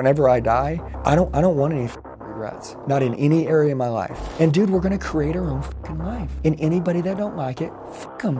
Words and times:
whenever 0.00 0.30
I 0.30 0.40
die, 0.40 0.80
I 1.04 1.14
don't 1.14 1.34
I 1.36 1.42
don't 1.42 1.58
want 1.58 1.74
any 1.74 1.90
regrets. 2.20 2.74
Not 2.86 3.02
in 3.02 3.14
any 3.16 3.46
area 3.46 3.72
of 3.72 3.76
my 3.78 3.90
life. 3.90 4.18
And 4.40 4.50
dude, 4.50 4.70
we're 4.70 4.80
gonna 4.80 4.96
create 4.98 5.36
our 5.36 5.50
own 5.50 5.60
fucking 5.60 5.98
life. 5.98 6.30
And 6.42 6.58
anybody 6.58 7.02
that 7.02 7.18
don't 7.18 7.36
like 7.36 7.60
it, 7.60 7.70
fuck 7.92 8.22
them. 8.22 8.36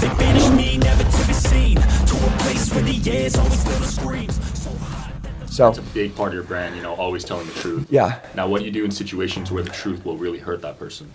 They 0.00 0.08
banish 0.18 0.48
me, 0.50 0.78
never 0.78 1.04
to 1.04 1.26
be 1.28 1.32
seen. 1.32 1.76
To 1.76 2.16
a 2.16 2.36
place 2.40 2.74
where 2.74 2.82
the 2.82 3.00
air's 3.08 3.36
always 3.36 3.62
filled 3.62 3.80
with 3.82 3.90
screams. 3.90 4.34
So 4.60 4.70
hot 4.70 5.22
that 5.22 5.46
the 5.46 5.52
So 5.52 5.68
It's 5.68 5.78
a 5.78 5.82
big 5.82 6.16
part 6.16 6.30
of 6.30 6.34
your 6.34 6.42
brand, 6.42 6.74
you 6.74 6.82
know, 6.82 6.94
always 6.94 7.22
telling 7.22 7.46
the 7.46 7.52
truth. 7.52 7.86
yeah. 7.88 8.18
Now, 8.34 8.48
what 8.48 8.58
do 8.58 8.64
you 8.64 8.72
do 8.72 8.84
in 8.84 8.90
situations 8.90 9.52
where 9.52 9.62
the 9.62 9.70
truth 9.70 10.04
will 10.04 10.16
really 10.16 10.40
hurt 10.40 10.60
that 10.62 10.76
person? 10.76 11.14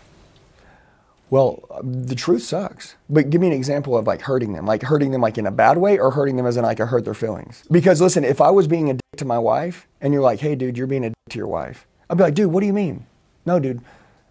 Well, 1.30 1.64
the 1.84 2.16
truth 2.16 2.44
sucks. 2.44 2.96
But 3.10 3.30
give 3.30 3.42
me 3.42 3.48
an 3.48 3.54
example 3.54 3.98
of 3.98 4.08
like 4.08 4.22
hurting 4.22 4.54
them, 4.54 4.66
like 4.66 4.82
hurting 4.82 5.12
them 5.12 5.22
like 5.22 5.38
in 5.38 5.46
a 5.46 5.52
bad 5.52 5.78
way, 5.78 6.00
or 6.00 6.12
hurting 6.12 6.38
them 6.38 6.46
as 6.46 6.58
in 6.58 6.64
like 6.64 6.80
I 6.80 6.86
hurt 6.86 7.06
their 7.06 7.14
feelings. 7.14 7.64
Because 7.70 8.02
listen, 8.02 8.24
if 8.24 8.42
I 8.42 8.50
was 8.50 8.68
being 8.68 8.90
a 8.90 8.94
dick 8.94 9.18
to 9.18 9.26
my 9.26 9.38
wife, 9.38 9.88
and 10.02 10.14
you're 10.14 10.24
like, 10.24 10.40
"Hey, 10.40 10.56
dude, 10.56 10.78
you're 10.78 10.88
being 10.88 11.06
a 11.06 11.10
dick 11.10 11.30
to 11.30 11.38
your 11.38 11.48
wife," 11.48 11.88
I'd 12.10 12.18
be 12.18 12.24
like, 12.24 12.34
"Dude, 12.34 12.52
what 12.52 12.62
do 12.62 12.68
you 12.68 12.74
mean?" 12.74 13.06
No, 13.46 13.60
dude, 13.60 13.82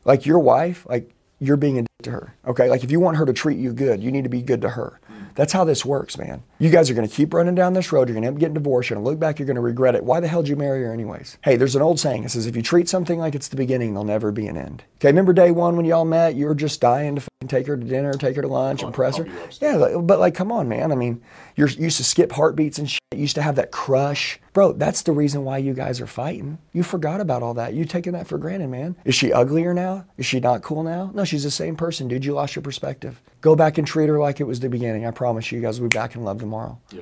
like 0.05 0.27
your 0.27 0.39
wife, 0.39 0.87
like 0.89 1.11
you're 1.39 1.57
being 1.57 1.79
a 1.79 1.83
dick 1.83 1.89
to 2.03 2.11
her. 2.11 2.35
Okay, 2.47 2.69
like 2.69 2.83
if 2.83 2.91
you 2.91 3.01
want 3.01 3.17
her 3.17 3.27
to 3.27 3.33
treat 3.33 3.59
you 3.59 3.73
good, 3.73 4.03
you 4.03 4.11
need 4.11 4.25
to 4.25 4.31
be 4.31 4.43
good 4.43 4.61
to 4.63 4.71
her. 4.71 4.99
That's 5.39 5.53
how 5.53 5.63
this 5.63 5.85
works, 5.85 6.19
man. 6.19 6.43
You 6.59 6.69
guys 6.69 6.91
are 6.91 6.95
gonna 6.95 7.07
keep 7.07 7.33
running 7.33 7.55
down 7.55 7.73
this 7.73 7.93
road. 7.93 8.09
You're 8.09 8.17
gonna 8.17 8.27
end 8.27 8.35
up 8.35 8.41
getting 8.41 8.55
divorced. 8.55 8.91
You're 8.91 8.97
gonna 8.97 9.09
look 9.09 9.21
back. 9.21 9.39
You're 9.39 9.47
gonna 9.47 9.61
regret 9.61 9.95
it. 9.95 10.03
Why 10.03 10.19
the 10.19 10.27
hell 10.27 10.43
did 10.43 10.49
you 10.49 10.57
marry 10.57 10.83
her 10.83 10.93
anyways? 10.93 11.39
Hey, 11.45 11.55
there's 11.55 11.77
an 11.77 11.81
old 11.83 12.01
saying. 12.01 12.25
It 12.25 12.33
says, 12.33 12.47
if 12.47 12.57
you 12.57 12.63
treat 12.63 12.89
something 12.89 13.21
like 13.21 13.37
it's 13.37 13.47
the 13.47 13.55
beginning, 13.55 13.95
there'll 13.95 14.05
never 14.05 14.33
be 14.33 14.49
an 14.49 14.57
end. 14.57 14.83
Okay, 14.97 15.07
remember 15.11 15.33
day 15.33 15.53
one 15.53 15.77
when 15.77 15.87
y'all 15.87 16.05
met? 16.05 16.35
You 16.35 16.47
were 16.47 16.57
just 16.57 16.81
dying 16.81 17.15
to 17.15 17.23
take 17.47 17.69
her 17.69 17.77
to 17.77 17.85
dinner, 17.85 18.13
take 18.15 18.35
her 18.35 18.43
to 18.43 18.49
lunch, 18.49 18.83
Oh, 18.83 18.89
impress 18.89 19.17
her. 19.17 19.29
Yeah, 19.61 19.99
but 20.01 20.19
like, 20.19 20.35
come 20.35 20.51
on, 20.51 20.69
man. 20.69 20.91
I 20.91 20.97
mean, 20.97 21.23
you're 21.55 21.69
you 21.69 21.85
used 21.85 21.99
to 21.99 22.05
skip 22.05 22.33
heartbeats 22.33 22.79
and 22.81 22.91
shit. 22.91 22.99
You 23.13 23.21
used 23.21 23.37
to 23.37 23.43
have 23.43 23.55
that 23.57 23.71
crush, 23.71 24.41
bro. 24.53 24.73
That's 24.73 25.03
the 25.03 25.13
reason 25.13 25.45
why 25.45 25.59
you 25.59 25.73
guys 25.73 26.01
are 26.01 26.07
fighting. 26.09 26.59
You 26.73 26.83
forgot 26.83 27.21
about 27.21 27.45
all 27.45 27.55
that. 27.55 27.75
You 27.75 27.85
taking 27.85 28.13
that 28.15 28.27
for 28.27 28.39
granted, 28.39 28.69
man. 28.71 28.97
Is 29.05 29.15
she 29.15 29.33
uglier 29.33 29.73
now? 29.73 30.05
Is 30.17 30.27
she 30.27 30.41
not 30.41 30.63
cool 30.63 30.83
now? 30.83 31.13
No, 31.15 31.25
she's 31.25 31.45
the 31.45 31.51
same 31.51 31.77
person, 31.77 32.09
dude. 32.09 32.25
You 32.25 32.33
lost 32.35 32.57
your 32.57 32.63
perspective. 32.63 33.23
Go 33.41 33.55
back 33.55 33.79
and 33.79 33.87
treat 33.87 34.09
her 34.09 34.19
like 34.19 34.41
it 34.41 34.45
was 34.49 34.59
the 34.59 34.69
beginning. 34.69 35.07
I 35.07 35.13
promise 35.13 35.28
you, 35.37 35.59
you 35.59 35.61
guys 35.61 35.81
will 35.81 35.89
be 35.89 35.97
back 35.97 36.15
in 36.15 36.25
love 36.25 36.39
tomorrow. 36.39 36.81
Yeah. 36.91 37.01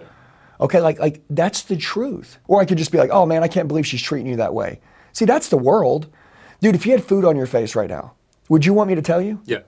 Okay, 0.60 0.80
like 0.80 0.98
like 0.98 1.22
that's 1.28 1.62
the 1.62 1.76
truth. 1.76 2.38
Or 2.48 2.60
I 2.60 2.64
could 2.64 2.78
just 2.78 2.92
be 2.92 2.98
like, 2.98 3.10
oh 3.10 3.26
man, 3.26 3.42
I 3.42 3.48
can't 3.48 3.68
believe 3.68 3.86
she's 3.86 4.02
treating 4.02 4.26
you 4.26 4.36
that 4.36 4.54
way. 4.54 4.80
See, 5.12 5.24
that's 5.24 5.48
the 5.48 5.58
world. 5.58 6.08
Dude, 6.60 6.74
if 6.74 6.86
you 6.86 6.92
had 6.92 7.04
food 7.04 7.24
on 7.24 7.36
your 7.36 7.46
face 7.46 7.74
right 7.74 7.90
now, 7.90 8.14
would 8.48 8.64
you 8.64 8.72
want 8.72 8.88
me 8.88 8.94
to 8.94 9.02
tell 9.02 9.20
you? 9.20 9.40
Yeah. 9.44 9.60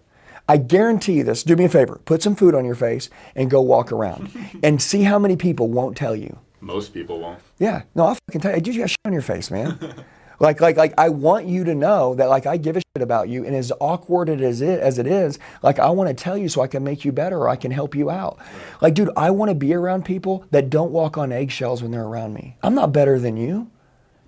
I 0.48 0.56
guarantee 0.56 1.14
you 1.14 1.24
this. 1.24 1.42
Do 1.42 1.56
me 1.56 1.66
a 1.66 1.68
favor. 1.68 2.00
Put 2.06 2.22
some 2.22 2.34
food 2.34 2.54
on 2.54 2.64
your 2.64 2.74
face 2.74 3.10
and 3.34 3.50
go 3.50 3.60
walk 3.60 3.92
around 3.92 4.30
and 4.62 4.80
see 4.80 5.02
how 5.02 5.18
many 5.18 5.36
people 5.36 5.68
won't 5.68 5.96
tell 5.96 6.16
you. 6.16 6.38
Most 6.60 6.94
people 6.94 7.20
won't. 7.20 7.40
Yeah. 7.58 7.82
No, 7.94 8.06
I'll 8.06 8.18
fucking 8.26 8.40
tell 8.40 8.54
you. 8.54 8.60
Dude, 8.60 8.74
you 8.74 8.80
got 8.82 8.90
shit 8.90 8.98
on 9.04 9.12
your 9.12 9.22
face, 9.22 9.50
man. 9.50 9.78
like, 10.40 10.60
like, 10.60 10.76
like, 10.76 10.94
I 10.98 11.08
want 11.08 11.46
you 11.46 11.64
to 11.64 11.74
know 11.74 12.14
that, 12.14 12.28
like, 12.28 12.46
I 12.46 12.56
give 12.56 12.76
a 12.76 12.80
shit 12.80 13.02
about 13.02 13.28
you, 13.28 13.44
and 13.44 13.54
as 13.56 13.72
awkward 13.80 14.28
is, 14.28 14.60
it 14.60 14.80
as 14.80 14.98
it 14.98 15.06
is, 15.06 15.38
like, 15.62 15.78
I 15.78 15.90
want 15.90 16.08
to 16.08 16.14
tell 16.14 16.38
you 16.38 16.48
so 16.48 16.60
I 16.60 16.66
can 16.66 16.84
make 16.84 17.04
you 17.04 17.12
better 17.12 17.38
or 17.38 17.48
I 17.48 17.56
can 17.56 17.70
help 17.70 17.94
you 17.94 18.10
out. 18.10 18.38
Like, 18.80 18.94
dude, 18.94 19.10
I 19.16 19.30
want 19.30 19.50
to 19.50 19.54
be 19.54 19.74
around 19.74 20.04
people 20.04 20.44
that 20.50 20.70
don't 20.70 20.92
walk 20.92 21.18
on 21.18 21.32
eggshells 21.32 21.82
when 21.82 21.90
they're 21.90 22.04
around 22.04 22.34
me. 22.34 22.56
I'm 22.62 22.74
not 22.74 22.92
better 22.92 23.18
than 23.18 23.36
you. 23.36 23.70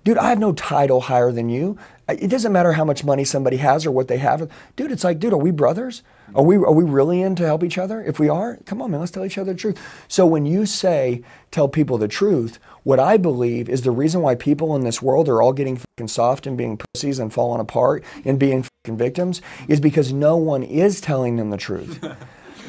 Dude, 0.03 0.17
I 0.17 0.29
have 0.29 0.39
no 0.39 0.51
title 0.53 1.01
higher 1.01 1.31
than 1.31 1.49
you. 1.49 1.77
It 2.09 2.29
doesn't 2.29 2.51
matter 2.51 2.73
how 2.73 2.83
much 2.83 3.03
money 3.03 3.23
somebody 3.23 3.57
has 3.57 3.85
or 3.85 3.91
what 3.91 4.07
they 4.07 4.17
have. 4.17 4.49
Dude, 4.75 4.91
it's 4.91 5.03
like, 5.03 5.19
dude, 5.19 5.33
are 5.33 5.37
we 5.37 5.51
brothers? 5.51 6.01
Are 6.33 6.43
we 6.43 6.55
are 6.55 6.71
we 6.71 6.83
really 6.83 7.21
in 7.21 7.35
to 7.35 7.45
help 7.45 7.63
each 7.63 7.77
other? 7.77 8.01
If 8.01 8.19
we 8.19 8.27
are, 8.27 8.57
come 8.65 8.81
on, 8.81 8.91
man, 8.91 8.99
let's 8.99 9.11
tell 9.11 9.25
each 9.25 9.37
other 9.37 9.53
the 9.53 9.59
truth. 9.59 9.79
So 10.07 10.25
when 10.25 10.45
you 10.45 10.65
say 10.65 11.23
tell 11.51 11.67
people 11.67 11.97
the 11.97 12.07
truth, 12.07 12.57
what 12.83 12.99
I 12.99 13.17
believe 13.17 13.69
is 13.69 13.83
the 13.83 13.91
reason 13.91 14.21
why 14.21 14.35
people 14.35 14.75
in 14.75 14.83
this 14.83 15.01
world 15.01 15.29
are 15.29 15.41
all 15.41 15.53
getting 15.53 15.77
fucking 15.77 16.07
soft 16.07 16.47
and 16.47 16.57
being 16.57 16.77
pussies 16.77 17.19
and 17.19 17.31
falling 17.31 17.61
apart 17.61 18.03
and 18.25 18.39
being 18.39 18.63
fucking 18.63 18.97
victims 18.97 19.41
is 19.67 19.79
because 19.79 20.11
no 20.11 20.35
one 20.35 20.63
is 20.63 20.99
telling 20.99 21.35
them 21.35 21.49
the 21.49 21.57
truth. 21.57 22.03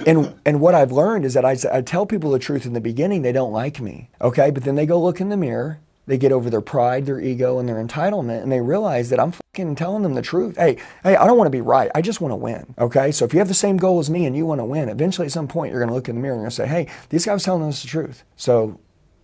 And 0.04 0.34
and 0.44 0.60
what 0.60 0.74
I've 0.74 0.90
learned 0.90 1.24
is 1.24 1.34
that 1.34 1.44
I, 1.44 1.56
I 1.72 1.80
tell 1.80 2.06
people 2.06 2.32
the 2.32 2.40
truth 2.40 2.66
in 2.66 2.72
the 2.72 2.80
beginning, 2.80 3.22
they 3.22 3.30
don't 3.30 3.52
like 3.52 3.80
me. 3.80 4.10
Okay, 4.20 4.50
but 4.50 4.64
then 4.64 4.74
they 4.74 4.86
go 4.86 5.00
look 5.00 5.20
in 5.20 5.28
the 5.28 5.36
mirror, 5.36 5.78
they 6.06 6.18
get 6.18 6.32
over 6.32 6.50
their 6.50 6.60
pride, 6.60 7.06
their 7.06 7.20
ego, 7.20 7.58
and 7.58 7.68
their 7.68 7.82
entitlement, 7.82 8.42
and 8.42 8.50
they 8.50 8.60
realize 8.60 9.10
that 9.10 9.20
I'm 9.20 9.32
fucking 9.32 9.76
telling 9.76 10.02
them 10.02 10.14
the 10.14 10.22
truth. 10.22 10.56
Hey, 10.56 10.78
hey, 11.02 11.16
I 11.16 11.26
don't 11.26 11.38
want 11.38 11.46
to 11.46 11.50
be 11.50 11.60
right. 11.60 11.90
I 11.94 12.02
just 12.02 12.20
want 12.20 12.32
to 12.32 12.36
win. 12.36 12.74
Okay, 12.78 13.12
so 13.12 13.24
if 13.24 13.32
you 13.32 13.38
have 13.38 13.48
the 13.48 13.54
same 13.54 13.76
goal 13.76 13.98
as 13.98 14.10
me 14.10 14.26
and 14.26 14.36
you 14.36 14.44
want 14.44 14.60
to 14.60 14.64
win, 14.64 14.88
eventually 14.88 15.26
at 15.26 15.32
some 15.32 15.48
point 15.48 15.70
you're 15.70 15.80
going 15.80 15.88
to 15.88 15.94
look 15.94 16.08
in 16.08 16.16
the 16.16 16.20
mirror 16.20 16.34
and 16.34 16.40
you're 16.40 16.50
going 16.50 16.50
to 16.50 16.56
say, 16.56 16.66
hey, 16.66 16.88
these 17.10 17.26
guys 17.26 17.44
telling 17.44 17.62
us 17.62 17.82
the 17.82 17.88
truth. 17.88 18.24
So 18.36 18.80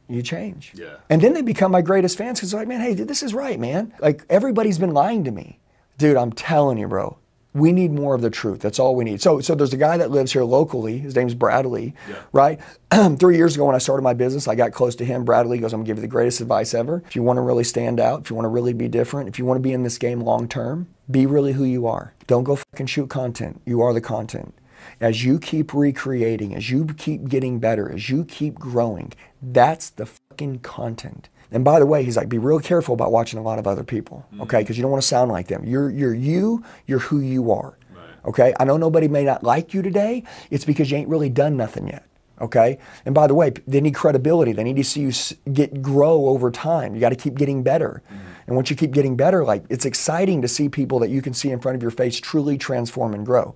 you 0.09 0.23
change. 0.23 0.73
Yeah. 0.75 0.97
And 1.11 1.21
then 1.21 1.35
they 1.35 1.43
become 1.43 1.71
my 1.71 1.83
greatest 1.83 2.17
fans 2.17 2.39
because 2.39 2.51
they're 2.51 2.61
like, 2.61 2.69
man, 2.69 2.81
hey, 2.81 2.95
dude, 2.95 3.09
this 3.09 3.23
is 3.23 3.35
right, 3.35 3.59
man. 3.59 3.93
Like 4.01 4.25
everybody's 4.31 4.79
been 4.79 4.95
lying 4.95 5.25
to 5.25 5.31
me. 5.31 5.61
Dude, 5.99 6.17
I'm 6.17 6.33
telling 6.33 6.79
you, 6.79 6.89
bro. 6.89 7.19
We 7.55 7.73
need 7.73 7.93
more 7.93 8.15
of 8.15 8.21
the 8.21 8.31
truth. 8.31 8.61
That's 8.61 8.79
all 8.79 8.95
we 8.95 9.05
need. 9.05 9.23
So, 9.23 9.41
so 9.41 9.55
there's 9.55 9.73
a 9.73 9.79
guy 9.79 9.97
that 9.97 10.11
lives 10.11 10.33
here 10.33 10.45
locally. 10.45 10.99
His 10.99 11.17
name's 11.17 11.35
Bradley, 11.35 11.95
Yeah. 12.09 12.17
right? 12.33 12.61
Three 13.19 13.37
years 13.37 13.55
ago 13.55 13.65
when 13.65 13.75
I 13.75 13.79
started 13.79 14.03
my 14.03 14.13
business, 14.15 14.47
I 14.47 14.55
got 14.55 14.73
close 14.73 14.95
to 14.97 15.05
him. 15.05 15.25
Bradley 15.25 15.59
goes, 15.59 15.73
"I'm 15.73 15.81
gonna 15.81 15.87
give 15.87 15.97
you 15.97 16.03
the 16.03 16.09
greatest 16.09 16.41
advice 16.41 16.75
ever. 16.75 17.03
If 17.07 17.17
you 17.17 17.23
want 17.23 17.39
to 17.39 17.41
really 17.43 17.65
stand 17.65 18.01
out, 18.01 18.21
if 18.21 18.31
you 18.31 18.37
want 18.37 18.45
to 18.45 18.51
really 18.51 18.75
be 18.75 18.87
different, 18.89 19.29
if 19.29 19.39
you 19.39 19.45
want 19.47 19.57
to 19.57 19.63
be 19.63 19.73
in 19.73 19.83
this 19.83 19.99
game 19.99 20.21
long 20.21 20.47
term, 20.47 20.89
be 21.11 21.25
really 21.27 21.53
who 21.55 21.65
you 21.65 21.87
are. 21.87 22.13
Don't 22.27 22.45
go 22.45 22.57
fucking 22.57 22.87
shoot 22.87 23.09
content. 23.09 23.63
You 23.65 23.81
are 23.81 23.93
the 23.95 24.01
content. 24.03 24.55
As 25.01 25.25
you 25.25 25.39
keep 25.39 25.73
recreating, 25.75 26.55
as 26.55 26.71
you 26.71 26.85
keep 26.97 27.29
getting 27.29 27.59
better, 27.59 27.91
as 27.91 28.09
you 28.11 28.25
keep 28.25 28.57
growing, 28.57 29.13
that's 29.43 29.91
the 29.91 30.07
fucking 30.07 30.61
content. 30.61 31.29
And 31.51 31.65
by 31.65 31.79
the 31.79 31.87
way, 31.87 32.05
he's 32.05 32.17
like, 32.17 32.29
be 32.29 32.39
real 32.39 32.61
careful 32.61 32.95
about 32.95 33.11
watching 33.11 33.39
a 33.39 33.43
lot 33.43 33.59
of 33.59 33.67
other 33.67 33.85
people, 33.85 34.27
mm-hmm. 34.33 34.43
okay? 34.43 34.59
Because 34.59 34.77
you 34.77 34.83
don't 34.83 34.91
want 34.91 35.03
to 35.03 35.09
sound 35.09 35.31
like 35.31 35.49
them. 35.49 35.65
You're 35.65 35.91
you're 35.91 36.15
you. 36.15 36.63
You're 36.87 36.99
who 36.99 37.21
you 37.21 37.53
are. 37.53 37.79
Right. 37.95 38.05
Okay. 38.27 38.55
I 38.61 38.65
know 38.65 38.77
nobody 38.77 39.09
may 39.09 39.25
not 39.25 39.43
like 39.43 39.73
you 39.73 39.83
today. 39.83 40.25
It's 40.51 40.65
because 40.65 40.91
you 40.91 40.99
ain't 40.99 41.09
really 41.09 41.31
done 41.31 41.57
nothing 41.57 41.89
yet. 41.89 42.05
Okay. 42.41 42.79
And 43.05 43.15
by 43.15 43.27
the 43.27 43.35
way, 43.35 43.51
they 43.67 43.81
need 43.81 43.95
credibility. 43.95 44.53
They 44.53 44.63
need 44.63 44.77
to 44.77 44.85
see 44.85 45.01
you 45.01 45.13
get 45.53 45.83
grow 45.83 46.27
over 46.27 46.51
time. 46.51 46.95
You 46.95 47.01
got 47.01 47.09
to 47.09 47.17
keep 47.17 47.35
getting 47.35 47.63
better. 47.63 48.03
Mm-hmm. 48.07 48.29
And 48.47 48.57
once 48.57 48.71
you 48.71 48.77
keep 48.77 48.93
getting 48.93 49.17
better, 49.17 49.45
like 49.45 49.65
it's 49.69 49.85
exciting 49.85 50.43
to 50.43 50.49
see 50.49 50.69
people 50.69 50.99
that 51.01 51.11
you 51.11 51.21
can 51.21 51.35
see 51.35 51.51
in 51.51 51.61
front 51.61 51.77
of 51.77 51.83
your 51.83 51.91
face 51.91 52.21
truly 52.21 52.57
transform 52.57 53.15
and 53.15 53.27
grow. 53.27 53.55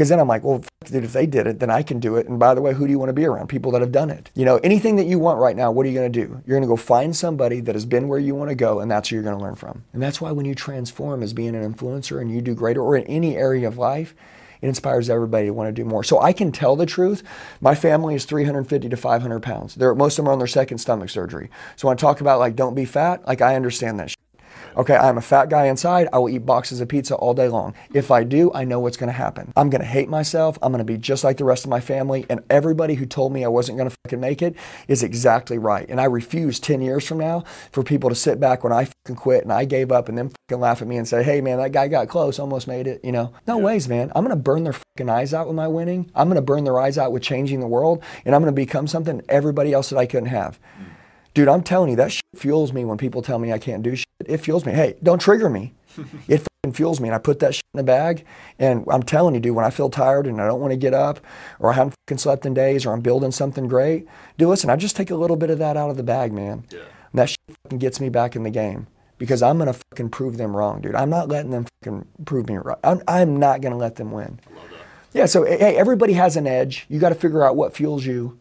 Because 0.00 0.08
then 0.08 0.18
I'm 0.18 0.28
like, 0.28 0.42
well, 0.42 0.64
dude, 0.86 1.04
if 1.04 1.12
they 1.12 1.26
did 1.26 1.46
it, 1.46 1.60
then 1.60 1.68
I 1.68 1.82
can 1.82 2.00
do 2.00 2.16
it. 2.16 2.26
And 2.26 2.38
by 2.38 2.54
the 2.54 2.62
way, 2.62 2.72
who 2.72 2.86
do 2.86 2.90
you 2.90 2.98
want 2.98 3.10
to 3.10 3.12
be 3.12 3.26
around? 3.26 3.48
People 3.48 3.70
that 3.72 3.82
have 3.82 3.92
done 3.92 4.08
it. 4.08 4.30
You 4.34 4.46
know, 4.46 4.56
anything 4.64 4.96
that 4.96 5.04
you 5.04 5.18
want 5.18 5.38
right 5.38 5.54
now, 5.54 5.70
what 5.70 5.84
are 5.84 5.90
you 5.90 5.94
going 5.94 6.10
to 6.10 6.26
do? 6.26 6.42
You're 6.46 6.56
going 6.56 6.62
to 6.62 6.66
go 6.66 6.76
find 6.76 7.14
somebody 7.14 7.60
that 7.60 7.74
has 7.74 7.84
been 7.84 8.08
where 8.08 8.18
you 8.18 8.34
want 8.34 8.48
to 8.48 8.54
go, 8.54 8.80
and 8.80 8.90
that's 8.90 9.10
who 9.10 9.16
you're 9.16 9.22
going 9.22 9.36
to 9.36 9.44
learn 9.44 9.56
from. 9.56 9.84
And 9.92 10.02
that's 10.02 10.18
why 10.18 10.32
when 10.32 10.46
you 10.46 10.54
transform 10.54 11.22
as 11.22 11.34
being 11.34 11.54
an 11.54 11.70
influencer 11.70 12.18
and 12.18 12.30
you 12.30 12.40
do 12.40 12.54
greater, 12.54 12.80
or 12.80 12.96
in 12.96 13.04
any 13.08 13.36
area 13.36 13.68
of 13.68 13.76
life, 13.76 14.14
it 14.62 14.68
inspires 14.68 15.10
everybody 15.10 15.48
to 15.48 15.52
want 15.52 15.68
to 15.68 15.72
do 15.72 15.84
more. 15.84 16.02
So 16.02 16.18
I 16.18 16.32
can 16.32 16.50
tell 16.50 16.76
the 16.76 16.86
truth. 16.86 17.22
My 17.60 17.74
family 17.74 18.14
is 18.14 18.24
350 18.24 18.88
to 18.88 18.96
500 18.96 19.42
pounds. 19.42 19.74
They're, 19.74 19.94
most 19.94 20.18
of 20.18 20.24
them 20.24 20.30
are 20.30 20.32
on 20.32 20.38
their 20.38 20.46
second 20.46 20.78
stomach 20.78 21.10
surgery. 21.10 21.50
So 21.76 21.88
when 21.88 21.98
I 21.98 22.00
talk 22.00 22.22
about 22.22 22.38
like 22.38 22.56
don't 22.56 22.74
be 22.74 22.86
fat, 22.86 23.28
like 23.28 23.42
I 23.42 23.54
understand 23.54 24.00
that. 24.00 24.14
Okay, 24.76 24.96
I'm 24.96 25.18
a 25.18 25.22
fat 25.22 25.48
guy 25.48 25.66
inside. 25.66 26.08
I 26.12 26.18
will 26.18 26.28
eat 26.28 26.46
boxes 26.46 26.80
of 26.80 26.88
pizza 26.88 27.14
all 27.16 27.34
day 27.34 27.48
long. 27.48 27.74
If 27.92 28.10
I 28.10 28.24
do, 28.24 28.52
I 28.54 28.64
know 28.64 28.78
what's 28.78 28.96
going 28.96 29.08
to 29.08 29.12
happen. 29.12 29.52
I'm 29.56 29.68
going 29.68 29.80
to 29.80 29.86
hate 29.86 30.08
myself. 30.08 30.58
I'm 30.62 30.72
going 30.72 30.84
to 30.84 30.84
be 30.84 30.96
just 30.96 31.24
like 31.24 31.38
the 31.38 31.44
rest 31.44 31.64
of 31.64 31.70
my 31.70 31.80
family. 31.80 32.24
And 32.28 32.40
everybody 32.48 32.94
who 32.94 33.06
told 33.06 33.32
me 33.32 33.44
I 33.44 33.48
wasn't 33.48 33.78
going 33.78 33.90
to 33.90 33.96
fucking 34.04 34.20
make 34.20 34.42
it 34.42 34.54
is 34.86 35.02
exactly 35.02 35.58
right. 35.58 35.88
And 35.88 36.00
I 36.00 36.04
refuse 36.04 36.60
10 36.60 36.80
years 36.82 37.06
from 37.06 37.18
now 37.18 37.44
for 37.72 37.82
people 37.82 38.10
to 38.10 38.16
sit 38.16 38.38
back 38.38 38.62
when 38.62 38.72
I 38.72 38.84
fucking 38.84 39.16
quit 39.16 39.42
and 39.42 39.52
I 39.52 39.64
gave 39.64 39.90
up 39.90 40.08
and 40.08 40.16
then 40.16 40.30
fucking 40.30 40.60
laugh 40.60 40.82
at 40.82 40.88
me 40.88 40.96
and 40.96 41.08
say, 41.08 41.22
hey 41.22 41.40
man, 41.40 41.58
that 41.58 41.72
guy 41.72 41.88
got 41.88 42.08
close, 42.08 42.38
almost 42.38 42.68
made 42.68 42.86
it. 42.86 43.04
You 43.04 43.12
know, 43.12 43.32
no 43.46 43.58
ways, 43.58 43.88
man. 43.88 44.12
I'm 44.14 44.24
going 44.24 44.36
to 44.36 44.42
burn 44.42 44.64
their 44.64 44.72
fucking 44.72 45.10
eyes 45.10 45.34
out 45.34 45.46
with 45.46 45.56
my 45.56 45.68
winning. 45.68 46.10
I'm 46.14 46.28
going 46.28 46.36
to 46.36 46.42
burn 46.42 46.64
their 46.64 46.78
eyes 46.78 46.96
out 46.96 47.12
with 47.12 47.22
changing 47.22 47.60
the 47.60 47.66
world. 47.66 48.02
And 48.24 48.34
I'm 48.34 48.42
going 48.42 48.54
to 48.54 48.60
become 48.60 48.86
something 48.86 49.22
everybody 49.28 49.72
else 49.72 49.90
that 49.90 49.98
I 49.98 50.06
couldn't 50.06 50.28
have. 50.28 50.60
Mm. 50.80 50.89
Dude, 51.40 51.48
I'm 51.48 51.62
telling 51.62 51.88
you, 51.88 51.96
that 51.96 52.12
shit 52.12 52.22
fuels 52.36 52.70
me 52.70 52.84
when 52.84 52.98
people 52.98 53.22
tell 53.22 53.38
me 53.38 53.50
I 53.50 53.58
can't 53.58 53.82
do 53.82 53.96
shit. 53.96 54.06
It 54.26 54.42
fuels 54.42 54.66
me. 54.66 54.72
Hey, 54.72 54.96
don't 55.02 55.18
trigger 55.18 55.48
me. 55.48 55.72
it 56.28 56.46
fucking 56.62 56.74
fuels 56.74 57.00
me. 57.00 57.08
And 57.08 57.14
I 57.14 57.18
put 57.18 57.38
that 57.38 57.54
shit 57.54 57.64
in 57.72 57.80
a 57.80 57.82
bag. 57.82 58.26
And 58.58 58.84
I'm 58.90 59.02
telling 59.02 59.34
you, 59.34 59.40
dude, 59.40 59.56
when 59.56 59.64
I 59.64 59.70
feel 59.70 59.88
tired 59.88 60.26
and 60.26 60.38
I 60.38 60.46
don't 60.46 60.60
want 60.60 60.72
to 60.72 60.76
get 60.76 60.92
up 60.92 61.18
or 61.58 61.72
I 61.72 61.76
haven't 61.76 61.94
fucking 62.06 62.18
slept 62.18 62.44
in 62.44 62.52
days 62.52 62.84
or 62.84 62.92
I'm 62.92 63.00
building 63.00 63.32
something 63.32 63.68
great, 63.68 64.06
dude, 64.36 64.50
listen, 64.50 64.68
I 64.68 64.76
just 64.76 64.96
take 64.96 65.10
a 65.10 65.14
little 65.14 65.38
bit 65.38 65.48
of 65.48 65.58
that 65.60 65.78
out 65.78 65.88
of 65.88 65.96
the 65.96 66.02
bag, 66.02 66.30
man. 66.30 66.66
Yeah. 66.68 66.80
And 66.80 67.18
that 67.18 67.30
shit 67.30 67.38
fucking 67.64 67.78
gets 67.78 68.02
me 68.02 68.10
back 68.10 68.36
in 68.36 68.42
the 68.42 68.50
game 68.50 68.86
because 69.16 69.42
I'm 69.42 69.56
going 69.56 69.72
to 69.72 69.80
fucking 69.92 70.10
prove 70.10 70.36
them 70.36 70.54
wrong, 70.54 70.82
dude. 70.82 70.94
I'm 70.94 71.08
not 71.08 71.28
letting 71.28 71.52
them 71.52 71.64
fucking 71.82 72.06
prove 72.26 72.50
me 72.50 72.58
right. 72.58 72.76
I'm, 72.84 73.00
I'm 73.08 73.38
not 73.38 73.62
going 73.62 73.72
to 73.72 73.78
let 73.78 73.96
them 73.96 74.12
win. 74.12 74.40
Yeah, 75.14 75.24
so 75.24 75.44
hey, 75.44 75.78
everybody 75.78 76.12
has 76.12 76.36
an 76.36 76.46
edge. 76.46 76.84
You 76.90 77.00
got 77.00 77.08
to 77.08 77.14
figure 77.14 77.42
out 77.42 77.56
what 77.56 77.74
fuels 77.74 78.04
you, 78.04 78.38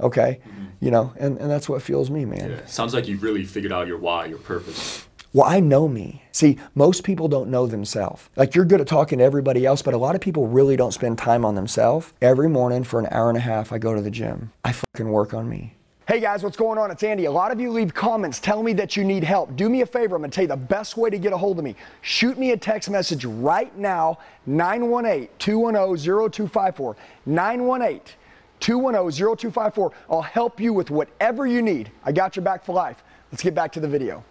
okay? 0.00 0.40
Mm-hmm. 0.46 0.64
You 0.80 0.90
know, 0.90 1.12
and, 1.18 1.38
and 1.38 1.50
that's 1.50 1.68
what 1.68 1.82
fuels 1.82 2.10
me, 2.10 2.24
man. 2.24 2.50
Yeah. 2.50 2.66
Sounds 2.66 2.94
like 2.94 3.06
you've 3.06 3.22
really 3.22 3.44
figured 3.44 3.72
out 3.72 3.86
your 3.86 3.98
why, 3.98 4.26
your 4.26 4.38
purpose. 4.38 5.06
Well, 5.32 5.46
I 5.46 5.60
know 5.60 5.86
me. 5.86 6.24
See, 6.32 6.58
most 6.74 7.04
people 7.04 7.28
don't 7.28 7.50
know 7.50 7.66
themselves. 7.66 8.28
Like 8.34 8.56
you're 8.56 8.64
good 8.64 8.80
at 8.80 8.88
talking 8.88 9.18
to 9.18 9.24
everybody 9.24 9.64
else, 9.64 9.80
but 9.80 9.94
a 9.94 9.98
lot 9.98 10.16
of 10.16 10.20
people 10.20 10.48
really 10.48 10.74
don't 10.74 10.92
spend 10.92 11.18
time 11.18 11.44
on 11.44 11.54
themselves. 11.54 12.12
Every 12.20 12.48
morning 12.48 12.82
for 12.82 12.98
an 12.98 13.06
hour 13.12 13.28
and 13.28 13.38
a 13.38 13.42
half, 13.42 13.72
I 13.72 13.78
go 13.78 13.94
to 13.94 14.00
the 14.00 14.10
gym. 14.10 14.52
I 14.64 14.72
fucking 14.72 15.08
work 15.08 15.32
on 15.32 15.48
me. 15.48 15.76
Hey 16.08 16.18
guys, 16.18 16.42
what's 16.42 16.56
going 16.56 16.76
on? 16.76 16.90
It's 16.90 17.04
Andy. 17.04 17.26
A 17.26 17.30
lot 17.30 17.52
of 17.52 17.60
you 17.60 17.70
leave 17.70 17.94
comments 17.94 18.40
telling 18.40 18.64
me 18.64 18.72
that 18.72 18.96
you 18.96 19.04
need 19.04 19.22
help. 19.22 19.54
Do 19.54 19.68
me 19.68 19.82
a 19.82 19.86
favor. 19.86 20.16
I'm 20.16 20.22
going 20.22 20.32
to 20.32 20.34
tell 20.34 20.42
you 20.42 20.48
the 20.48 20.56
best 20.56 20.96
way 20.96 21.08
to 21.08 21.18
get 21.18 21.32
a 21.32 21.36
hold 21.36 21.60
of 21.60 21.64
me. 21.64 21.76
Shoot 22.00 22.36
me 22.36 22.50
a 22.50 22.56
text 22.56 22.90
message 22.90 23.24
right 23.24 23.76
now 23.78 24.18
918 24.46 25.28
210 25.38 26.30
0254. 26.32 26.96
918 27.26 28.14
210 28.60 29.10
0254. 29.36 29.92
I'll 30.08 30.22
help 30.22 30.60
you 30.60 30.72
with 30.72 30.90
whatever 30.90 31.46
you 31.46 31.62
need. 31.62 31.90
I 32.04 32.12
got 32.12 32.36
your 32.36 32.44
back 32.44 32.64
for 32.64 32.74
life. 32.74 33.02
Let's 33.32 33.42
get 33.42 33.54
back 33.54 33.72
to 33.72 33.80
the 33.80 33.88
video. 33.88 34.24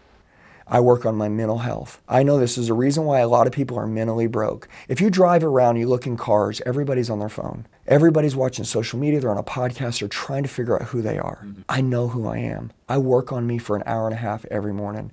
I 0.71 0.81
work 0.81 1.03
on 1.03 1.15
my 1.15 1.29
mental 1.29 1.57
health. 1.57 1.99
I 2.07 2.21
know 2.21 2.37
this 2.37 2.55
is 2.55 2.69
a 2.69 2.75
reason 2.75 3.03
why 3.03 3.21
a 3.21 3.27
lot 3.27 3.47
of 3.47 3.53
people 3.53 3.79
are 3.79 3.87
mentally 3.87 4.27
broke. 4.27 4.69
If 4.87 5.01
you 5.01 5.09
drive 5.09 5.43
around, 5.43 5.77
you 5.77 5.87
look 5.87 6.05
in 6.05 6.15
cars, 6.15 6.61
everybody's 6.63 7.09
on 7.09 7.17
their 7.17 7.29
phone. 7.29 7.65
Everybody's 7.87 8.35
watching 8.35 8.65
social 8.65 8.99
media, 8.99 9.19
they're 9.19 9.31
on 9.31 9.37
a 9.39 9.43
podcast, 9.43 9.99
they're 9.99 10.07
trying 10.07 10.43
to 10.43 10.49
figure 10.49 10.79
out 10.79 10.89
who 10.89 11.01
they 11.01 11.17
are. 11.17 11.39
Mm-hmm. 11.43 11.61
I 11.67 11.81
know 11.81 12.09
who 12.09 12.27
I 12.27 12.37
am. 12.37 12.71
I 12.87 12.99
work 12.99 13.31
on 13.31 13.47
me 13.47 13.57
for 13.57 13.75
an 13.75 13.83
hour 13.87 14.05
and 14.05 14.13
a 14.13 14.19
half 14.19 14.45
every 14.45 14.73
morning. 14.73 15.11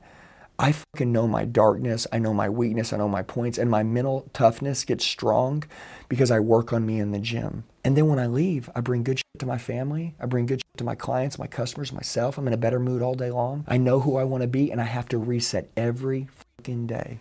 I 0.59 0.73
fucking 0.73 1.13
know 1.13 1.27
my 1.27 1.47
darkness, 1.47 2.07
I 2.13 2.19
know 2.19 2.35
my 2.35 2.51
weakness, 2.51 2.93
I 2.93 2.99
know 2.99 3.09
my 3.09 3.23
points, 3.23 3.57
and 3.57 3.71
my 3.71 3.83
mental 3.83 4.29
toughness 4.35 4.85
gets 4.85 5.07
strong 5.07 5.65
because 6.11 6.31
I 6.31 6.41
work 6.41 6.73
on 6.73 6.85
me 6.85 6.99
in 6.99 7.13
the 7.13 7.19
gym. 7.19 7.65
And 7.87 7.97
then 7.97 8.09
when 8.09 8.19
I 8.19 8.27
leave, 8.27 8.69
I 8.75 8.81
bring 8.81 9.05
good 9.05 9.21
shit 9.21 9.39
to 9.39 9.47
my 9.47 9.59
family, 9.59 10.17
I 10.19 10.27
bring 10.27 10.47
good 10.47 10.59
shit 10.59 10.79
to 10.79 10.83
my 10.83 10.97
clients, 10.97 11.39
my 11.39 11.47
customers, 11.47 11.93
myself. 11.93 12.37
I'm 12.37 12.49
in 12.49 12.53
a 12.53 12.57
better 12.57 12.81
mood 12.81 13.01
all 13.01 13.15
day 13.15 13.31
long. 13.31 13.65
I 13.69 13.77
know 13.77 14.01
who 14.01 14.17
I 14.17 14.25
want 14.25 14.41
to 14.41 14.49
be, 14.49 14.73
and 14.73 14.81
I 14.81 14.85
have 14.85 15.09
to 15.11 15.19
reset 15.19 15.71
every 15.77 16.27
fucking 16.59 16.89
day. 16.89 17.21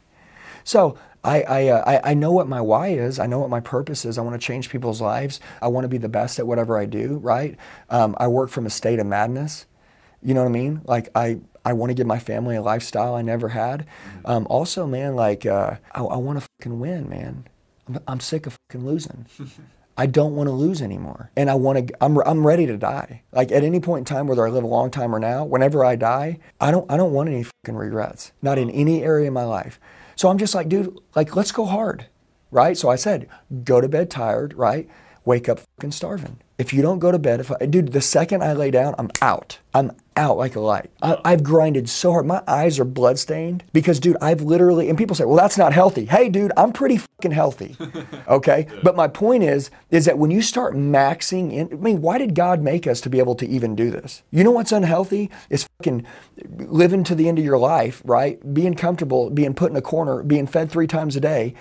So 0.64 0.98
I, 1.24 1.44
I, 1.44 1.68
uh, 1.68 1.84
I, 1.86 2.12
I 2.12 2.14
know 2.16 2.32
what 2.32 2.48
my 2.48 2.62
why 2.62 2.88
is. 2.88 3.20
I 3.20 3.28
know 3.28 3.38
what 3.38 3.52
my 3.52 3.60
purpose 3.60 4.06
is. 4.06 4.18
I 4.18 4.22
want 4.22 4.42
to 4.42 4.44
change 4.44 4.72
people's 4.72 5.00
lives. 5.02 5.40
I 5.62 5.68
want 5.68 5.84
to 5.84 5.88
be 5.88 6.00
the 6.00 6.10
best 6.10 6.40
at 6.40 6.48
whatever 6.48 6.80
I 6.80 6.86
do, 6.86 7.18
right? 7.18 7.56
Um, 7.92 8.16
I 8.20 8.28
work 8.28 8.50
from 8.50 8.66
a 8.66 8.72
state 8.72 8.98
of 8.98 9.06
madness. 9.06 9.68
You 10.24 10.34
know 10.34 10.42
what 10.42 10.50
I 10.50 10.54
mean? 10.54 10.82
Like 10.86 11.10
I, 11.14 11.42
I 11.64 11.74
want 11.74 11.92
to 11.92 11.94
give 11.94 12.08
my 12.08 12.18
family 12.18 12.56
a 12.56 12.64
lifestyle 12.64 13.14
I 13.14 13.22
never 13.22 13.50
had. 13.50 13.86
Um, 14.26 14.48
also, 14.50 14.88
man, 14.88 15.16
like 15.16 15.46
uh, 15.46 15.76
I, 15.94 16.00
I 16.00 16.18
want 16.18 16.42
to 16.42 16.48
fucking 16.58 16.80
win, 16.80 17.08
man. 17.08 17.46
I'm, 17.88 18.00
I'm 18.08 18.20
sick 18.20 18.48
of 18.48 18.58
fucking 18.68 18.84
losing. 18.84 19.28
I 19.98 20.08
don't 20.08 20.36
want 20.36 20.48
to 20.48 20.54
lose 20.54 20.82
anymore, 20.82 21.32
and 21.38 21.50
I 21.50 21.56
want 21.56 21.88
to. 21.88 21.94
I'm, 22.04 22.18
I'm 22.20 22.46
ready 22.46 22.66
to 22.66 22.78
die. 22.78 23.24
Like 23.32 23.52
at 23.52 23.64
any 23.64 23.80
point 23.80 24.00
in 24.10 24.16
time, 24.16 24.28
whether 24.28 24.46
I 24.46 24.50
live 24.50 24.64
a 24.64 24.68
long 24.68 24.92
time 24.92 25.16
or 25.16 25.20
now, 25.20 25.46
whenever 25.46 25.86
I 25.86 25.96
die, 25.96 26.40
I 26.60 26.72
don't 26.72 26.90
I 26.92 26.98
don't 26.98 27.14
want 27.14 27.30
any 27.30 27.44
fucking 27.44 27.76
regrets. 27.76 28.34
Not 28.42 28.58
in 28.58 28.70
any 28.70 29.04
area 29.04 29.28
of 29.28 29.34
my 29.34 29.46
life. 29.46 29.80
So 30.16 30.30
I'm 30.30 30.38
just 30.38 30.54
like, 30.56 30.68
dude, 30.68 31.00
like 31.16 31.36
let's 31.36 31.52
go 31.54 31.66
hard, 31.66 32.08
right? 32.52 32.78
So 32.78 32.90
I 32.90 32.96
said, 32.96 33.30
go 33.64 33.80
to 33.80 33.88
bed 33.88 34.10
tired, 34.10 34.54
right? 34.54 34.90
Wake 35.26 35.50
up 35.50 35.60
fucking 35.60 35.92
starving. 35.92 36.38
If 36.60 36.72
you 36.72 36.84
don't 36.84 37.00
go 37.00 37.12
to 37.12 37.18
bed, 37.18 37.40
if 37.40 37.52
I, 37.52 37.66
dude, 37.66 37.94
the 37.94 38.02
second 38.02 38.44
I 38.44 38.54
lay 38.54 38.70
down, 38.70 38.94
I'm 39.00 39.10
out. 39.24 39.58
I'm 39.74 39.92
out 40.16 40.38
like 40.38 40.56
a 40.56 40.60
light. 40.60 40.92
I, 41.02 41.18
I've 41.26 41.44
grinded 41.44 41.90
so 41.90 42.12
hard. 42.12 42.28
My 42.28 42.44
eyes 42.48 42.80
are 42.80 42.86
bloodstained 42.86 43.64
because, 43.74 44.00
dude, 44.00 44.18
I've 44.22 44.42
literally, 44.42 44.88
and 44.88 44.98
people 44.98 45.16
say, 45.16 45.26
well, 45.26 45.36
that's 45.36 45.58
not 45.58 45.74
healthy. 45.74 46.06
Hey, 46.06 46.30
dude, 46.30 46.52
I'm 46.56 46.72
pretty 46.72 46.98
fucking 46.98 47.32
healthy. 47.32 47.76
Okay. 48.28 48.68
But 48.82 48.96
my 48.96 49.08
point 49.08 49.44
is, 49.44 49.70
is 49.92 50.06
that 50.06 50.18
when 50.18 50.32
you 50.32 50.42
start 50.42 50.74
maxing 50.74 51.54
in, 51.54 51.70
I 51.72 51.76
mean, 51.76 52.02
why 52.02 52.18
did 52.18 52.34
God 52.34 52.62
make 52.62 52.88
us 52.88 53.00
to 53.02 53.10
be 53.10 53.20
able 53.20 53.36
to 53.36 53.48
even 53.48 53.76
do 53.76 53.92
this? 53.92 54.24
You 54.32 54.44
know 54.44 54.52
what's 54.52 54.72
unhealthy? 54.72 55.30
Is 55.50 55.68
fucking 55.78 56.06
living 56.58 57.04
to 57.04 57.14
the 57.16 57.30
end 57.30 57.38
of 57.38 57.46
your 57.46 57.60
life, 57.60 58.02
right? 58.04 58.54
Being 58.54 58.74
comfortable, 58.74 59.30
being 59.30 59.54
put 59.54 59.70
in 59.70 59.78
a 59.78 59.82
corner, 59.82 60.24
being 60.24 60.48
fed 60.48 60.72
three 60.72 60.88
times 60.88 61.16
a 61.16 61.20
day, 61.20 61.54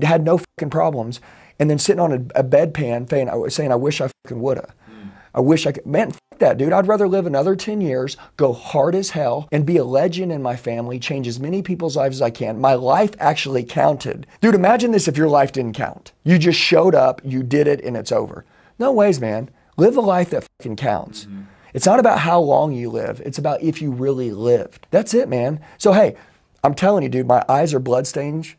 had 0.00 0.24
no 0.24 0.38
fucking 0.38 0.70
problems 0.70 1.20
and 1.58 1.70
then 1.70 1.78
sitting 1.78 2.00
on 2.00 2.12
a, 2.12 2.40
a 2.40 2.44
bedpan 2.44 3.08
saying, 3.08 3.50
saying, 3.50 3.72
I 3.72 3.76
wish 3.76 4.00
I 4.00 4.10
fucking 4.24 4.40
woulda. 4.40 4.74
Hmm. 4.86 5.08
I 5.34 5.40
wish 5.40 5.66
I 5.66 5.72
could. 5.72 5.86
Man, 5.86 6.10
fuck 6.10 6.38
that, 6.38 6.58
dude. 6.58 6.72
I'd 6.72 6.86
rather 6.86 7.08
live 7.08 7.26
another 7.26 7.56
10 7.56 7.80
years, 7.80 8.16
go 8.36 8.52
hard 8.52 8.94
as 8.94 9.10
hell, 9.10 9.48
and 9.52 9.66
be 9.66 9.76
a 9.76 9.84
legend 9.84 10.32
in 10.32 10.42
my 10.42 10.56
family, 10.56 10.98
change 10.98 11.26
as 11.26 11.40
many 11.40 11.62
people's 11.62 11.96
lives 11.96 12.18
as 12.18 12.22
I 12.22 12.30
can. 12.30 12.60
My 12.60 12.74
life 12.74 13.14
actually 13.18 13.64
counted. 13.64 14.26
Dude, 14.40 14.54
imagine 14.54 14.90
this 14.90 15.08
if 15.08 15.16
your 15.16 15.28
life 15.28 15.52
didn't 15.52 15.76
count. 15.76 16.12
You 16.24 16.38
just 16.38 16.58
showed 16.58 16.94
up, 16.94 17.20
you 17.24 17.42
did 17.42 17.66
it, 17.66 17.82
and 17.84 17.96
it's 17.96 18.12
over. 18.12 18.44
No 18.78 18.92
ways, 18.92 19.20
man. 19.20 19.50
Live 19.76 19.96
a 19.96 20.00
life 20.00 20.30
that 20.30 20.46
fucking 20.58 20.76
counts. 20.76 21.24
Mm-hmm. 21.24 21.42
It's 21.74 21.86
not 21.86 21.98
about 21.98 22.18
how 22.18 22.38
long 22.40 22.72
you 22.72 22.90
live, 22.90 23.22
it's 23.24 23.38
about 23.38 23.62
if 23.62 23.80
you 23.80 23.90
really 23.90 24.30
lived. 24.30 24.86
That's 24.90 25.14
it, 25.14 25.28
man. 25.28 25.60
So, 25.78 25.92
hey, 25.92 26.16
I'm 26.64 26.74
telling 26.74 27.02
you, 27.02 27.08
dude, 27.08 27.26
my 27.26 27.44
eyes 27.48 27.74
are 27.74 27.80
bloodstained. 27.80 28.54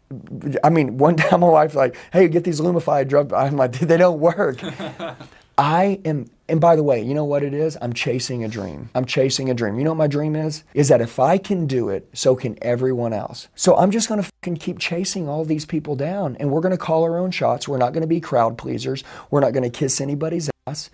I 0.63 0.69
mean, 0.69 0.97
one 0.97 1.15
time 1.17 1.39
my 1.41 1.47
wife's 1.47 1.75
like, 1.75 1.95
hey, 2.11 2.27
get 2.27 2.43
these 2.43 2.59
Lumify 2.59 3.07
drugs. 3.07 3.33
I'm 3.33 3.55
like, 3.55 3.73
they 3.73 3.97
don't 3.97 4.19
work. 4.19 4.59
I 5.57 5.99
am, 6.03 6.31
and 6.49 6.59
by 6.59 6.75
the 6.75 6.81
way, 6.81 7.01
you 7.03 7.13
know 7.13 7.25
what 7.25 7.43
it 7.43 7.53
is? 7.53 7.77
I'm 7.79 7.93
chasing 7.93 8.43
a 8.43 8.47
dream. 8.47 8.89
I'm 8.95 9.05
chasing 9.05 9.51
a 9.51 9.53
dream. 9.53 9.77
You 9.77 9.83
know 9.83 9.91
what 9.91 9.97
my 9.97 10.07
dream 10.07 10.35
is? 10.35 10.63
Is 10.73 10.87
that 10.87 10.99
if 10.99 11.19
I 11.19 11.37
can 11.37 11.67
do 11.67 11.89
it, 11.89 12.09
so 12.13 12.35
can 12.35 12.57
everyone 12.61 13.13
else. 13.13 13.49
So 13.55 13.77
I'm 13.77 13.91
just 13.91 14.09
gonna 14.09 14.23
fucking 14.23 14.57
keep 14.57 14.79
chasing 14.79 15.29
all 15.29 15.45
these 15.45 15.65
people 15.65 15.95
down 15.95 16.35
and 16.39 16.49
we're 16.49 16.61
gonna 16.61 16.77
call 16.77 17.03
our 17.03 17.19
own 17.19 17.29
shots. 17.29 17.67
We're 17.67 17.77
not 17.77 17.93
gonna 17.93 18.07
be 18.07 18.19
crowd 18.19 18.57
pleasers. 18.57 19.03
We're 19.29 19.41
not 19.41 19.53
gonna 19.53 19.69
kiss 19.69 20.01
anybody's 20.01 20.49
ass. 20.65 20.89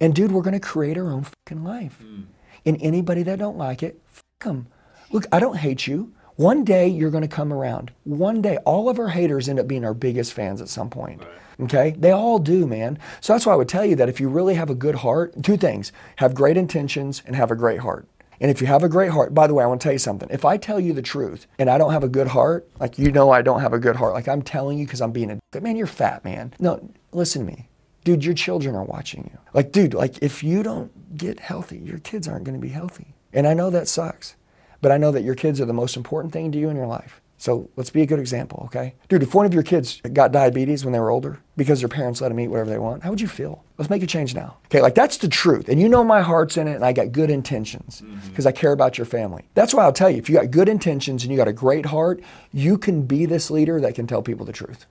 And 0.00 0.14
dude, 0.14 0.30
we're 0.30 0.42
gonna 0.42 0.60
create 0.60 0.96
our 0.96 1.10
own 1.10 1.24
fucking 1.24 1.64
life. 1.64 2.00
Mm. 2.02 2.26
And 2.64 2.78
anybody 2.80 3.24
that 3.24 3.40
don't 3.40 3.58
like 3.58 3.82
it, 3.82 4.00
fuck 4.04 4.24
them. 4.44 4.68
Look, 5.10 5.26
I 5.32 5.40
don't 5.40 5.56
hate 5.56 5.88
you. 5.88 6.12
One 6.36 6.64
day 6.64 6.86
you're 6.86 7.10
going 7.10 7.22
to 7.22 7.28
come 7.28 7.50
around. 7.50 7.92
One 8.04 8.42
day, 8.42 8.58
all 8.58 8.90
of 8.90 8.98
our 8.98 9.08
haters 9.08 9.48
end 9.48 9.58
up 9.58 9.66
being 9.66 9.86
our 9.86 9.94
biggest 9.94 10.34
fans 10.34 10.60
at 10.60 10.68
some 10.68 10.90
point. 10.90 11.22
Okay? 11.58 11.94
They 11.96 12.10
all 12.10 12.38
do, 12.38 12.66
man. 12.66 12.98
So 13.22 13.32
that's 13.32 13.46
why 13.46 13.54
I 13.54 13.56
would 13.56 13.70
tell 13.70 13.86
you 13.86 13.96
that 13.96 14.10
if 14.10 14.20
you 14.20 14.28
really 14.28 14.54
have 14.54 14.68
a 14.68 14.74
good 14.74 14.96
heart, 14.96 15.42
two 15.42 15.56
things 15.56 15.92
have 16.16 16.34
great 16.34 16.58
intentions 16.58 17.22
and 17.24 17.34
have 17.34 17.50
a 17.50 17.56
great 17.56 17.80
heart. 17.80 18.06
And 18.38 18.50
if 18.50 18.60
you 18.60 18.66
have 18.66 18.82
a 18.82 18.88
great 18.90 19.12
heart, 19.12 19.32
by 19.32 19.46
the 19.46 19.54
way, 19.54 19.64
I 19.64 19.66
want 19.66 19.80
to 19.80 19.84
tell 19.84 19.94
you 19.94 19.98
something. 19.98 20.28
If 20.30 20.44
I 20.44 20.58
tell 20.58 20.78
you 20.78 20.92
the 20.92 21.00
truth 21.00 21.46
and 21.58 21.70
I 21.70 21.78
don't 21.78 21.92
have 21.92 22.04
a 22.04 22.08
good 22.08 22.28
heart, 22.28 22.68
like 22.78 22.98
you 22.98 23.10
know 23.10 23.30
I 23.30 23.40
don't 23.40 23.62
have 23.62 23.72
a 23.72 23.78
good 23.78 23.96
heart, 23.96 24.12
like 24.12 24.28
I'm 24.28 24.42
telling 24.42 24.78
you 24.78 24.84
because 24.84 25.00
I'm 25.00 25.12
being 25.12 25.30
a 25.30 25.60
man, 25.60 25.76
you're 25.76 25.86
fat, 25.86 26.22
man. 26.22 26.52
No, 26.58 26.86
listen 27.12 27.46
to 27.46 27.50
me. 27.50 27.68
Dude, 28.04 28.26
your 28.26 28.34
children 28.34 28.74
are 28.74 28.84
watching 28.84 29.30
you. 29.32 29.38
Like, 29.54 29.72
dude, 29.72 29.94
like 29.94 30.18
if 30.22 30.44
you 30.44 30.62
don't 30.62 31.16
get 31.16 31.40
healthy, 31.40 31.78
your 31.78 31.98
kids 31.98 32.28
aren't 32.28 32.44
going 32.44 32.60
to 32.60 32.60
be 32.60 32.68
healthy. 32.68 33.14
And 33.32 33.46
I 33.46 33.54
know 33.54 33.70
that 33.70 33.88
sucks. 33.88 34.36
But 34.80 34.92
I 34.92 34.98
know 34.98 35.10
that 35.12 35.22
your 35.22 35.34
kids 35.34 35.60
are 35.60 35.66
the 35.66 35.72
most 35.72 35.96
important 35.96 36.32
thing 36.32 36.52
to 36.52 36.58
you 36.58 36.68
in 36.68 36.76
your 36.76 36.86
life. 36.86 37.20
So 37.38 37.68
let's 37.76 37.90
be 37.90 38.02
a 38.02 38.06
good 38.06 38.18
example, 38.18 38.62
okay? 38.66 38.94
Dude, 39.08 39.22
if 39.22 39.34
one 39.34 39.44
of 39.44 39.52
your 39.52 39.62
kids 39.62 40.00
got 40.12 40.32
diabetes 40.32 40.84
when 40.84 40.92
they 40.92 41.00
were 41.00 41.10
older 41.10 41.40
because 41.56 41.80
their 41.80 41.88
parents 41.88 42.20
let 42.20 42.30
them 42.30 42.40
eat 42.40 42.48
whatever 42.48 42.70
they 42.70 42.78
want, 42.78 43.02
how 43.02 43.10
would 43.10 43.20
you 43.20 43.28
feel? 43.28 43.62
Let's 43.76 43.90
make 43.90 44.02
a 44.02 44.06
change 44.06 44.34
now. 44.34 44.56
Okay, 44.66 44.80
like 44.80 44.94
that's 44.94 45.18
the 45.18 45.28
truth. 45.28 45.68
And 45.68 45.78
you 45.78 45.88
know 45.88 46.02
my 46.02 46.22
heart's 46.22 46.56
in 46.56 46.66
it 46.66 46.76
and 46.76 46.84
I 46.84 46.92
got 46.94 47.12
good 47.12 47.28
intentions 47.28 48.00
mm-hmm. 48.00 48.28
because 48.28 48.46
I 48.46 48.52
care 48.52 48.72
about 48.72 48.96
your 48.96 49.04
family. 49.04 49.44
That's 49.54 49.74
why 49.74 49.84
I'll 49.84 49.92
tell 49.92 50.10
you 50.10 50.16
if 50.16 50.30
you 50.30 50.36
got 50.36 50.50
good 50.50 50.68
intentions 50.68 51.24
and 51.24 51.30
you 51.30 51.36
got 51.36 51.48
a 51.48 51.52
great 51.52 51.86
heart, 51.86 52.22
you 52.52 52.78
can 52.78 53.02
be 53.02 53.26
this 53.26 53.50
leader 53.50 53.80
that 53.82 53.94
can 53.94 54.06
tell 54.06 54.22
people 54.22 54.46
the 54.46 54.52
truth. 54.52 54.86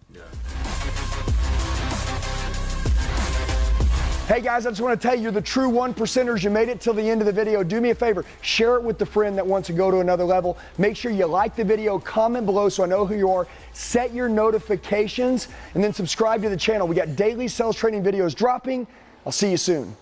Hey 4.28 4.42
guys, 4.42 4.66
I 4.66 4.72
just 4.72 4.82
want 4.82 5.00
to 5.00 5.08
tell 5.08 5.16
you, 5.16 5.30
the 5.30 5.40
true 5.40 5.70
one 5.70 5.94
percenters. 5.94 6.44
You 6.44 6.50
made 6.50 6.68
it 6.68 6.82
till 6.82 6.96
the 6.96 7.08
end 7.08 7.22
of 7.22 7.28
the 7.28 7.32
video. 7.32 7.64
Do 7.64 7.80
me 7.80 7.92
a 7.92 7.96
favor, 7.96 8.26
share 8.42 8.76
it 8.76 8.82
with 8.82 8.98
the 8.98 9.06
friend 9.06 9.38
that 9.38 9.46
wants 9.46 9.68
to 9.68 9.74
go 9.74 9.92
to 9.92 10.00
another 10.00 10.24
level. 10.24 10.58
Make 10.80 10.98
sure 10.98 11.12
you 11.12 11.28
like 11.28 11.56
the 11.56 11.64
video, 11.64 12.00
comment 12.00 12.48
below 12.48 12.68
so 12.68 12.84
I 12.84 12.88
know 12.88 13.06
who 13.06 13.14
you 13.14 13.30
are, 13.30 13.48
set 13.74 14.16
your 14.16 14.28
notifications, 14.28 15.48
and 15.76 15.84
then 15.84 15.94
subscribe 15.94 16.42
to 16.42 16.50
the 16.50 16.58
channel. 16.58 16.88
We 16.88 16.96
got 16.96 17.16
daily 17.16 17.48
sales 17.48 17.76
training 17.76 18.02
videos 18.02 18.34
dropping. 18.34 18.88
I'll 19.28 19.32
see 19.32 19.52
you 19.52 19.58
soon. 19.58 19.96